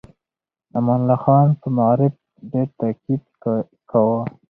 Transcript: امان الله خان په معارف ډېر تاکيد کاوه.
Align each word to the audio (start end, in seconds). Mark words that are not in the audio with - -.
امان 0.79 0.99
الله 1.03 1.17
خان 1.23 1.47
په 1.61 1.67
معارف 1.77 2.13
ډېر 2.51 2.67
تاکيد 2.79 3.21
کاوه. 3.91 4.19